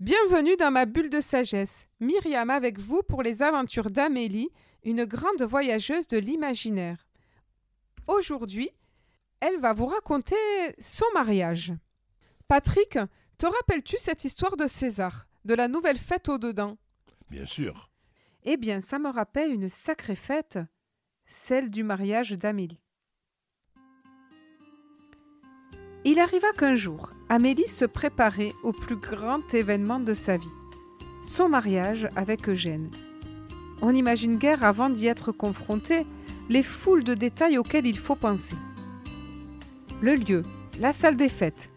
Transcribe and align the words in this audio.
Bienvenue 0.00 0.56
dans 0.56 0.70
ma 0.70 0.86
bulle 0.86 1.10
de 1.10 1.20
sagesse. 1.20 1.86
Myriam 2.00 2.48
avec 2.48 2.78
vous 2.78 3.02
pour 3.02 3.22
les 3.22 3.42
aventures 3.42 3.90
d'Amélie, 3.90 4.48
une 4.82 5.04
grande 5.04 5.42
voyageuse 5.42 6.06
de 6.06 6.16
l'imaginaire. 6.16 7.06
Aujourd'hui, 8.06 8.70
elle 9.40 9.58
va 9.58 9.74
vous 9.74 9.84
raconter 9.84 10.36
son 10.78 11.04
mariage. 11.12 11.74
Patrick, 12.48 12.98
te 13.36 13.44
rappelles-tu 13.44 13.96
cette 13.98 14.24
histoire 14.24 14.56
de 14.56 14.66
César, 14.68 15.26
de 15.44 15.52
la 15.52 15.68
nouvelle 15.68 15.98
fête 15.98 16.30
au 16.30 16.38
dedans? 16.38 16.78
Bien 17.28 17.44
sûr. 17.44 17.90
Eh 18.44 18.56
bien, 18.56 18.80
ça 18.80 18.98
me 18.98 19.10
rappelle 19.10 19.52
une 19.52 19.68
sacrée 19.68 20.16
fête, 20.16 20.58
celle 21.26 21.68
du 21.68 21.82
mariage 21.82 22.30
d'Amélie. 22.30 22.80
Il 26.12 26.18
arriva 26.18 26.48
qu'un 26.58 26.74
jour, 26.74 27.12
Amélie 27.28 27.68
se 27.68 27.84
préparait 27.84 28.52
au 28.64 28.72
plus 28.72 28.96
grand 28.96 29.54
événement 29.54 30.00
de 30.00 30.12
sa 30.12 30.36
vie, 30.36 30.56
son 31.22 31.48
mariage 31.48 32.08
avec 32.16 32.48
Eugène. 32.48 32.90
On 33.80 33.92
n'imagine 33.92 34.36
guère 34.36 34.64
avant 34.64 34.90
d'y 34.90 35.06
être 35.06 35.30
confronté 35.30 36.04
les 36.48 36.64
foules 36.64 37.04
de 37.04 37.14
détails 37.14 37.58
auxquels 37.58 37.86
il 37.86 37.96
faut 37.96 38.16
penser. 38.16 38.56
Le 40.02 40.16
lieu, 40.16 40.42
la 40.80 40.92
salle 40.92 41.16
des 41.16 41.28
fêtes, 41.28 41.70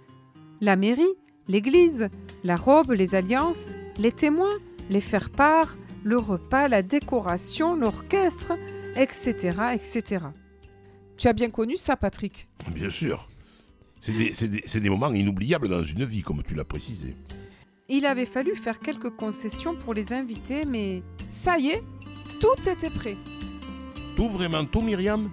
la 0.62 0.78
mairie, 0.78 1.14
l'église, 1.48 2.10
la 2.44 2.56
robe, 2.56 2.90
les 2.90 3.14
alliances, 3.14 3.70
les 4.00 4.12
témoins, 4.12 4.58
les 4.90 5.02
faire-part, 5.02 5.78
le 6.04 6.18
repas, 6.18 6.68
la 6.68 6.82
décoration, 6.82 7.76
l'orchestre, 7.76 8.54
etc., 8.96 9.76
etc. 9.76 10.26
Tu 11.18 11.28
as 11.28 11.34
bien 11.34 11.52
connu 11.52 11.78
ça, 11.78 11.96
Patrick? 11.96 12.48
Bien 12.74 12.90
sûr. 12.90 13.30
C'est 14.06 14.82
des, 14.82 14.90
moments 14.90 15.14
inoubliables 15.14 15.70
dans 15.70 15.82
une 15.82 16.04
vie, 16.04 16.24
comme 16.24 16.44
tu 16.44 16.56
l'as 16.56 16.66
précisé. 16.66 17.16
Il 17.88 18.06
avait 18.06 18.26
fallu 18.26 18.54
faire 18.54 18.78
quelques 18.78 19.12
concessions 19.12 19.76
pour 19.76 19.94
les 19.94 20.12
invités, 20.12 20.64
mais 20.68 21.02
ça 21.30 21.58
y 21.58 21.70
est, 21.70 21.82
tout 22.42 22.70
était 22.70 22.90
prêt. 22.90 23.16
Tout, 24.18 24.30
vraiment 24.30 24.66
tout, 24.66 24.82
Myriam? 24.82 25.32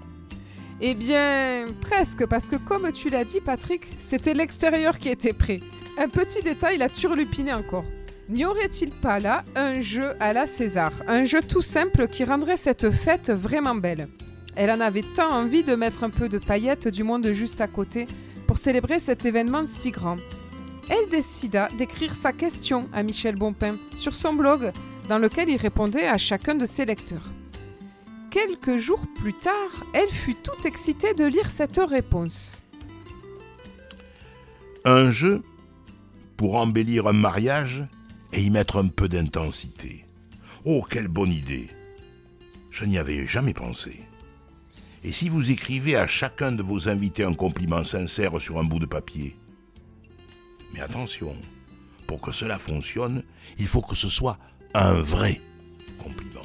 Eh 0.81 0.95
bien, 0.95 1.65
presque, 1.81 2.27
parce 2.27 2.47
que 2.47 2.55
comme 2.55 2.93
tu 2.93 3.11
l'as 3.11 3.25
dit, 3.25 3.41
Patrick, 3.41 3.89
c'était 4.01 4.35
l'extérieur 4.35 5.01
qui 5.01 5.09
était 5.09 5.33
prêt. 5.33 5.59
Un 5.99 6.09
petit 6.09 6.41
détail 6.41 6.79
l'a 6.79 6.89
turlupiné 6.89 7.53
encore. 7.53 7.85
N'y 8.29 8.45
aurait-il 8.45 8.91
pas 8.91 9.19
là 9.19 9.45
un 9.57 9.81
jeu 9.81 10.13
à 10.21 10.33
la 10.33 10.47
César? 10.47 10.93
Un 11.09 11.25
jeu 11.25 11.41
tout 11.41 11.63
simple 11.63 12.07
qui 12.07 12.23
rendrait 12.23 12.57
cette 12.57 12.93
fête 12.93 13.33
vraiment 13.33 13.75
belle. 13.75 14.07
Elle 14.55 14.71
en 14.71 14.81
avait 14.81 15.05
tant 15.17 15.33
envie 15.33 15.65
de 15.65 15.75
mettre 15.75 16.05
un 16.05 16.11
peu 16.11 16.29
de 16.29 16.39
paillettes 16.39 16.87
du 16.87 17.03
monde 17.03 17.27
juste 17.33 17.61
à 17.61 17.67
côté 17.67 18.07
pour 18.51 18.59
célébrer 18.59 18.99
cet 18.99 19.25
événement 19.27 19.65
si 19.69 19.93
grand. 19.93 20.17
Elle 20.89 21.09
décida 21.09 21.69
d'écrire 21.79 22.13
sa 22.13 22.33
question 22.33 22.89
à 22.93 23.05
Michel 23.05 23.37
Bonpin 23.37 23.77
sur 23.95 24.13
son 24.13 24.33
blog, 24.33 24.73
dans 25.09 25.19
lequel 25.19 25.49
il 25.49 25.57
répondait 25.57 26.09
à 26.09 26.19
chacun 26.19 26.57
de 26.57 26.67
ses 26.67 26.85
lecteurs. 26.85 27.31
Quelques 28.33 28.79
jours 28.79 29.07
plus 29.15 29.35
tard, 29.35 29.85
elle 29.93 30.09
fut 30.09 30.35
toute 30.35 30.67
excitée 30.67 31.15
de 31.15 31.27
lire 31.27 31.49
cette 31.49 31.77
réponse. 31.77 32.61
Un 34.85 35.13
jeu 35.13 35.43
pour 36.37 36.57
embellir 36.57 37.07
un 37.07 37.13
mariage 37.13 37.87
et 38.33 38.43
y 38.43 38.51
mettre 38.51 38.79
un 38.79 38.89
peu 38.89 39.09
d'intensité. 39.09 40.05
Oh, 40.65 40.85
quelle 40.91 41.07
bonne 41.07 41.33
idée 41.33 41.69
Je 42.69 42.85
n'y 42.85 42.99
avais 42.99 43.27
jamais 43.27 43.55
pensé. 43.55 44.01
Et 45.03 45.13
si 45.13 45.29
vous 45.29 45.51
écrivez 45.51 45.97
à 45.97 46.07
chacun 46.07 46.53
de 46.53 46.63
vos 46.63 46.89
invités 46.89 47.25
un 47.25 47.35
compliment 47.35 47.85
sincère 47.85 48.41
sur 48.41 48.59
un 48.59 48.65
bout 48.65 48.79
de 48.79 48.87
papier 48.87 49.37
Mais 50.75 50.81
attention, 50.81 51.35
pour 52.07 52.21
que 52.21 52.33
cela 52.33 52.59
fonctionne, 52.59 53.23
il 53.59 53.67
faut 53.67 53.81
que 53.81 53.95
ce 53.95 54.09
soit 54.09 54.39
un 54.75 54.93
vrai 54.95 55.41
compliment. 56.03 56.41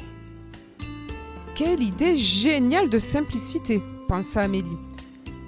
Quelle 1.55 1.81
idée 1.81 2.17
géniale 2.17 2.89
de 2.89 2.99
simplicité, 2.99 3.81
pensa 4.07 4.41
Amélie. 4.41 4.77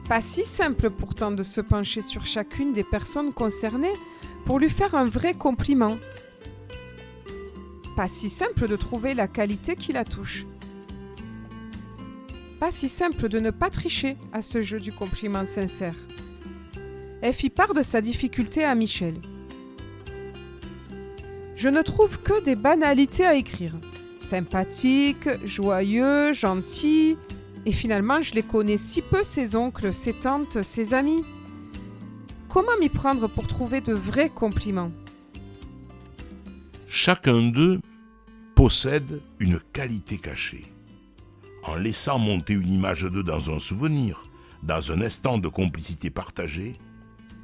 Pas 0.08 0.22
si 0.22 0.44
simple 0.46 0.90
pourtant 0.90 1.32
de 1.32 1.44
se 1.44 1.60
pencher 1.60 2.02
sur 2.02 2.26
chacune 2.26 2.72
des 2.72 2.84
personnes 2.84 3.34
concernées 3.34 3.94
pour 4.46 4.60
lui 4.60 4.70
faire 4.70 4.96
un 4.96 5.06
vrai 5.06 5.34
compliment. 5.34 5.98
Pas 7.96 8.08
si 8.08 8.30
simple 8.30 8.68
de 8.68 8.76
trouver 8.76 9.14
la 9.14 9.28
qualité 9.28 9.76
qui 9.76 9.92
la 9.92 10.06
touche. 10.06 10.46
Pas 12.60 12.72
si 12.72 12.90
simple 12.90 13.30
de 13.30 13.40
ne 13.40 13.52
pas 13.52 13.70
tricher 13.70 14.18
à 14.34 14.42
ce 14.42 14.62
jeu 14.64 14.80
du 14.80 14.92
compliment 14.92 15.46
sincère. 15.46 15.96
Elle 17.22 17.34
fit 17.34 17.52
part 17.52 17.74
de 17.74 17.84
sa 17.84 18.02
difficulté 18.02 18.64
à 18.64 18.74
Michel. 18.74 19.16
Je 21.56 21.70
ne 21.70 21.82
trouve 21.82 22.20
que 22.20 22.44
des 22.44 22.56
banalités 22.56 23.26
à 23.26 23.36
écrire. 23.36 23.74
Sympathique, 24.18 25.30
joyeux, 25.46 26.32
gentil. 26.34 27.18
Et 27.66 27.72
finalement, 27.72 28.22
je 28.22 28.34
les 28.34 28.44
connais 28.44 28.78
si 28.78 29.02
peu, 29.02 29.24
ses 29.24 29.56
oncles, 29.56 29.94
ses 29.94 30.14
tantes, 30.14 30.64
ses 30.64 30.94
amis. 30.94 31.24
Comment 32.50 32.78
m'y 32.80 32.90
prendre 32.90 33.28
pour 33.28 33.48
trouver 33.48 33.82
de 33.82 33.94
vrais 33.94 34.30
compliments? 34.30 34.92
Chacun 36.88 37.42
d'eux 37.52 37.80
possède 38.56 39.22
une 39.40 39.60
qualité 39.74 40.18
cachée. 40.18 40.66
En 41.68 41.76
laissant 41.76 42.18
monter 42.18 42.54
une 42.54 42.74
image 42.74 43.04
d'eux 43.04 43.24
dans 43.24 43.54
un 43.54 43.60
souvenir, 43.60 44.26
dans 44.64 44.92
un 44.94 45.02
instant 45.02 45.38
de 45.38 45.50
complicité 45.50 46.10
partagée, 46.10 46.78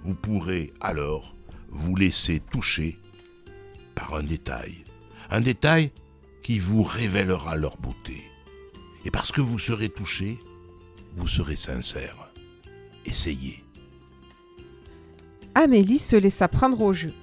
vous 0.05 0.15
pourrez 0.15 0.73
alors 0.79 1.35
vous 1.67 1.95
laisser 1.95 2.39
toucher 2.39 2.97
par 3.95 4.15
un 4.15 4.23
détail. 4.23 4.85
Un 5.29 5.41
détail 5.41 5.91
qui 6.41 6.59
vous 6.59 6.83
révélera 6.83 7.57
leur 7.57 7.77
beauté. 7.77 8.21
Et 9.03 9.11
parce 9.11 9.31
que 9.31 9.41
vous 9.41 9.59
serez 9.59 9.89
touché, 9.89 10.39
vous 11.17 11.27
serez 11.27 11.57
sincère. 11.57 12.31
Essayez. 13.05 13.61
Amélie 15.53 15.99
se 15.99 16.15
laissa 16.15 16.47
prendre 16.47 16.81
au 16.81 16.93
jeu. 16.93 17.13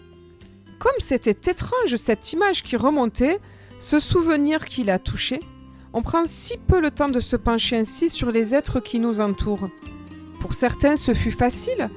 Comme 0.78 0.92
c'était 0.98 1.50
étrange 1.50 1.96
cette 1.96 2.32
image 2.34 2.62
qui 2.62 2.76
remontait, 2.76 3.38
ce 3.78 3.98
souvenir 3.98 4.66
qui 4.66 4.84
l'a 4.84 4.98
touché, 4.98 5.40
on 5.92 6.02
prend 6.02 6.24
si 6.26 6.56
peu 6.56 6.80
le 6.80 6.90
temps 6.90 7.08
de 7.08 7.20
se 7.20 7.36
pencher 7.36 7.76
ainsi 7.78 8.10
sur 8.10 8.30
les 8.30 8.54
êtres 8.54 8.80
qui 8.80 8.98
nous 9.00 9.20
entourent. 9.20 9.68
Pour 10.40 10.54
certains, 10.54 10.96
ce 10.96 11.14
fut 11.14 11.30
facile, 11.30 11.90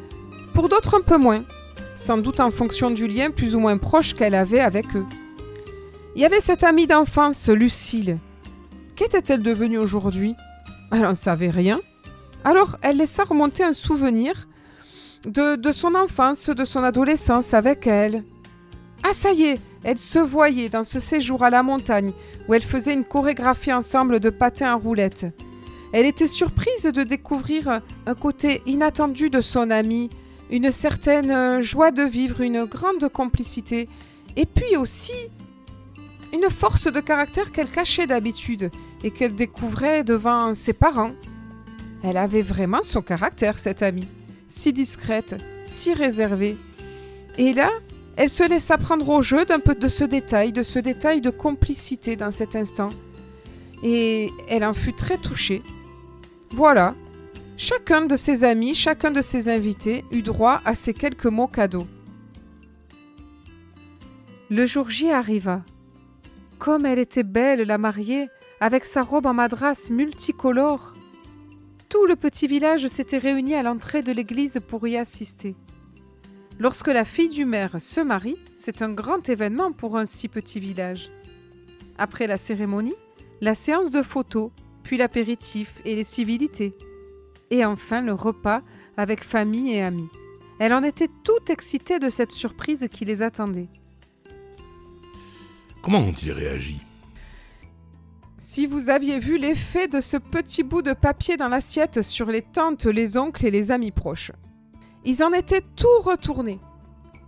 pour 0.54 0.70
d'autres 0.70 0.98
un 0.98 1.02
peu 1.02 1.18
moins, 1.18 1.44
sans 1.98 2.18
doute 2.18 2.40
en 2.40 2.52
fonction 2.52 2.90
du 2.90 3.08
lien 3.08 3.32
plus 3.32 3.56
ou 3.56 3.60
moins 3.60 3.78
proche 3.78 4.14
qu'elle 4.14 4.36
avait 4.36 4.60
avec 4.60 4.96
eux. 4.96 5.06
Il 6.16 6.22
y 6.22 6.26
avait 6.26 6.42
cette 6.42 6.64
amie 6.64 6.88
d'enfance, 6.88 7.50
Lucille. 7.50 8.18
Qu'était-elle 8.96 9.42
devenue 9.42 9.78
aujourd'hui? 9.80 10.36
Elle 10.92 11.02
n'en 11.02 11.16
savait 11.16 11.50
rien. 11.50 11.80
Alors 12.44 12.78
elle 12.82 12.98
laissa 12.98 13.24
remonter 13.24 13.64
un 13.64 13.74
souvenir 13.74 14.48
de, 15.26 15.56
de 15.56 15.72
son 15.72 15.96
enfance, 15.96 16.50
de 16.50 16.66
son 16.66 16.84
adolescence 16.84 17.54
avec 17.54 17.88
elle. 17.88 18.24
Ah 19.04 19.14
ça 19.14 19.32
y 19.32 19.44
est, 19.44 19.62
elle 19.84 19.98
se 19.98 20.20
voyait 20.20 20.70
dans 20.70 20.84
ce 20.84 21.00
séjour 21.00 21.44
à 21.44 21.50
la 21.50 21.64
montagne 21.64 22.14
où 22.48 22.54
elle 22.54 22.64
faisait 22.64 22.94
une 22.94 23.06
chorégraphie 23.06 23.74
ensemble 23.74 24.20
de 24.20 24.30
patins 24.30 24.72
à 24.72 24.76
roulettes. 24.76 25.26
Elle 25.92 26.06
était 26.06 26.28
surprise 26.28 26.84
de 26.84 27.04
découvrir 27.04 27.82
un 28.06 28.16
côté 28.16 28.62
inattendu 28.66 29.30
de 29.30 29.42
son 29.42 29.70
amie, 29.70 30.10
une 30.50 30.72
certaine 30.72 31.62
joie 31.62 31.92
de 31.92 32.04
vivre, 32.04 32.42
une 32.42 32.66
grande 32.66 33.08
complicité, 33.10 33.88
et 34.36 34.46
puis 34.46 34.76
aussi 34.76 35.14
une 36.34 36.50
force 36.50 36.92
de 36.92 37.00
caractère 37.00 37.52
qu'elle 37.52 37.70
cachait 37.70 38.08
d'habitude 38.08 38.72
et 39.04 39.12
qu'elle 39.12 39.36
découvrait 39.36 40.04
devant 40.04 40.56
ses 40.56 40.74
parents. 40.74 41.12
Elle 42.04 42.18
avait 42.18 42.42
vraiment 42.42 42.82
son 42.82 43.02
caractère, 43.02 43.60
cette 43.60 43.84
amie, 43.84 44.08
si 44.50 44.74
discrète, 44.74 45.42
si 45.64 45.94
réservée. 45.94 46.58
Et 47.38 47.54
là, 47.54 47.70
elle 48.16 48.30
se 48.30 48.48
laissa 48.48 48.78
prendre 48.78 49.10
au 49.10 49.22
jeu 49.22 49.46
d'un 49.46 49.60
peu 49.60 49.76
de 49.76 49.88
ce 49.88 50.04
détail, 50.04 50.54
de 50.54 50.64
ce 50.64 50.80
détail 50.80 51.22
de 51.22 51.30
complicité 51.30 52.16
dans 52.16 52.32
cet 52.32 52.56
instant. 52.56 52.90
Et 53.84 54.30
elle 54.48 54.64
en 54.64 54.74
fut 54.74 54.94
très 54.94 55.18
touchée. 55.18 55.62
Voilà, 56.52 56.96
chacun 57.58 58.06
de 58.06 58.16
ses 58.16 58.44
amis, 58.44 58.76
chacun 58.76 59.12
de 59.12 59.22
ses 59.22 59.50
invités 59.50 60.06
eut 60.12 60.22
droit 60.22 60.62
à 60.66 60.76
ces 60.76 60.94
quelques 60.94 61.26
mots 61.26 61.48
cadeaux. 61.48 61.88
Le 64.50 64.68
jour 64.68 64.90
J 64.90 65.10
arriva. 65.10 65.64
Comme 66.60 66.86
elle 66.86 67.00
était 67.00 67.24
belle, 67.24 67.64
la 67.64 67.80
mariée, 67.80 68.28
avec 68.60 68.86
sa 68.86 69.02
robe 69.02 69.26
en 69.26 69.34
madras 69.34 69.90
multicolore. 69.90 70.94
Tout 71.90 72.06
le 72.06 72.16
petit 72.16 72.48
village 72.48 72.88
s'était 72.88 73.18
réuni 73.18 73.56
à 73.56 73.64
l'entrée 73.64 74.04
de 74.04 74.12
l'église 74.12 74.62
pour 74.68 74.88
y 74.88 74.96
assister. 74.96 75.56
Lorsque 76.64 76.88
la 76.88 77.04
fille 77.04 77.28
du 77.28 77.44
maire 77.44 77.76
se 77.82 78.00
marie, 78.00 78.38
c'est 78.56 78.82
un 78.82 78.94
grand 78.94 79.28
événement 79.28 79.74
pour 79.74 79.98
un 79.98 80.06
si 80.06 80.30
petit 80.30 80.62
village. 80.62 81.12
Après 81.98 82.26
la 82.26 82.38
cérémonie, 82.38 82.96
la 83.42 83.54
séance 83.54 83.92
de 83.92 84.02
photos, 84.02 84.50
puis 84.82 84.96
l'apéritif 84.96 85.82
et 85.84 85.94
les 85.94 86.06
civilités. 86.06 86.74
Et 87.52 87.66
enfin 87.66 88.00
le 88.00 88.14
repas 88.14 88.62
avec 88.96 89.26
famille 89.26 89.74
et 89.74 89.82
amis. 89.82 90.08
Elle 90.58 90.74
en 90.74 90.84
était 90.84 91.10
toute 91.26 91.50
excitée 91.50 92.00
de 92.00 92.08
cette 92.08 92.32
surprise 92.32 92.88
qui 92.90 93.04
les 93.04 93.22
attendait. 93.22 93.68
Comment 95.82 96.00
ont-ils 96.00 96.32
réagi 96.32 96.78
Si 98.38 98.68
vous 98.68 98.88
aviez 98.88 99.20
vu 99.20 99.38
l'effet 99.38 99.90
de 99.90 100.00
ce 100.00 100.16
petit 100.16 100.64
bout 100.64 100.82
de 100.82 100.94
papier 100.94 101.36
dans 101.36 101.50
l'assiette 101.50 102.02
sur 102.02 102.28
les 102.28 102.42
tantes, 102.42 102.86
les 102.86 103.18
oncles 103.18 103.48
et 103.48 103.52
les 103.52 103.70
amis 103.70 103.92
proches. 103.92 104.32
Ils 105.06 105.24
en 105.24 105.34
étaient 105.34 105.64
tout 105.76 106.00
retournés. 106.02 106.60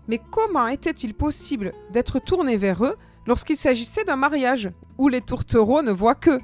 Mais 0.08 0.20
comment 0.32 0.68
était-il 0.68 1.14
possible 1.14 1.74
d'être 1.92 2.20
tourné 2.20 2.58
vers 2.58 2.84
eux 2.86 2.96
lorsqu'il 3.26 3.58
s'agissait 3.58 4.04
d'un 4.04 4.16
mariage 4.16 4.70
où 4.98 5.08
les 5.08 5.22
tourtereaux 5.22 5.82
ne 5.82 5.92
voient 5.92 6.16
que? 6.16 6.40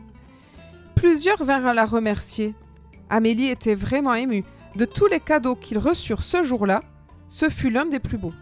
Plusieurs 0.95 1.43
vinrent 1.43 1.73
la 1.73 1.85
remercier. 1.85 2.53
Amélie 3.09 3.47
était 3.47 3.75
vraiment 3.75 4.13
émue. 4.13 4.43
De 4.75 4.85
tous 4.85 5.07
les 5.07 5.19
cadeaux 5.19 5.55
qu'ils 5.55 5.77
reçurent 5.77 6.23
ce 6.23 6.43
jour-là, 6.43 6.81
ce 7.27 7.49
fut 7.49 7.69
l'un 7.69 7.85
des 7.85 7.99
plus 7.99 8.17
beaux. 8.17 8.33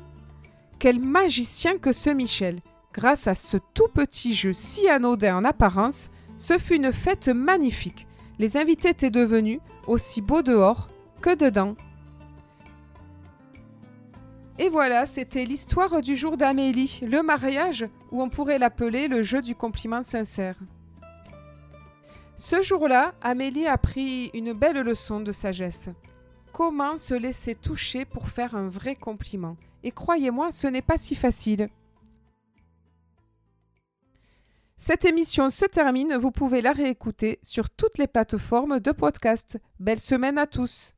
Quel 0.78 1.00
magicien 1.00 1.78
que 1.78 1.92
ce 1.92 2.10
Michel 2.10 2.60
Grâce 2.94 3.28
à 3.28 3.36
ce 3.36 3.58
tout 3.74 3.88
petit 3.94 4.34
jeu 4.34 4.54
si 4.54 4.88
anodin 4.90 5.38
en 5.38 5.46
apparence, 5.46 6.10
ce 6.38 6.58
fut 6.58 6.76
une 6.76 6.92
fête 6.92 7.28
magnifique. 7.28 8.08
Les 8.40 8.58
invités 8.58 8.90
étaient 8.90 9.10
devenus 9.10 9.60
aussi 9.88 10.22
beaux 10.22 10.42
dehors 10.42 10.90
que 11.22 11.36
dedans. 11.36 11.76
Et 14.62 14.68
voilà, 14.68 15.06
c'était 15.06 15.46
l'histoire 15.46 16.02
du 16.02 16.18
jour 16.18 16.36
d'Amélie, 16.36 17.00
le 17.02 17.24
mariage, 17.24 17.88
ou 18.12 18.22
on 18.22 18.28
pourrait 18.28 18.60
l'appeler 18.60 19.08
le 19.08 19.24
jeu 19.24 19.42
du 19.42 19.56
compliment 19.56 20.04
sincère. 20.04 20.58
Ce 22.36 22.62
jour-là, 22.62 23.14
Amélie 23.22 23.68
a 23.68 23.78
pris 23.78 24.30
une 24.34 24.52
belle 24.52 24.82
leçon 24.82 25.22
de 25.22 25.32
sagesse. 25.32 25.90
Comment 26.52 26.98
se 26.98 27.14
laisser 27.14 27.56
toucher 27.56 28.04
pour 28.04 28.28
faire 28.28 28.54
un 28.54 28.68
vrai 28.68 28.98
compliment? 28.98 29.56
Et 29.84 29.92
croyez-moi, 29.92 30.52
ce 30.52 30.68
n'est 30.68 30.82
pas 30.82 30.98
si 30.98 31.16
facile. 31.16 31.70
Cette 34.78 35.06
émission 35.06 35.50
se 35.50 35.66
termine, 35.66 36.18
vous 36.18 36.32
pouvez 36.32 36.62
la 36.62 36.74
réécouter 36.74 37.40
sur 37.44 37.70
toutes 37.70 37.98
les 37.98 38.08
plateformes 38.08 38.82
de 38.82 38.92
podcast. 38.92 39.58
Belle 39.80 40.02
semaine 40.02 40.38
à 40.38 40.48
tous 40.48 40.96